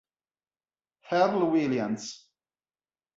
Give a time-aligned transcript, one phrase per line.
[1.11, 2.33] Earl Williams